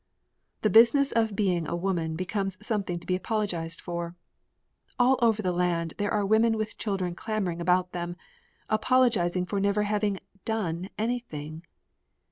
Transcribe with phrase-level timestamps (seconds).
[0.63, 4.15] The Business of Being a Woman becomes something to be apologized for.
[4.97, 8.15] All over the land there are women with children clamoring about them,
[8.67, 11.67] apologizing for never having done anything!